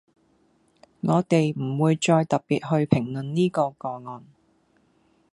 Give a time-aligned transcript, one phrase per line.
[1.01, 4.25] 我哋唔會再特別去評論呢個個案